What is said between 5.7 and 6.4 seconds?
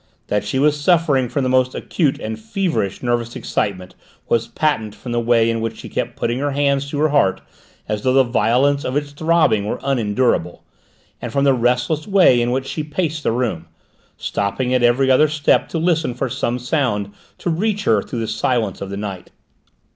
she kept putting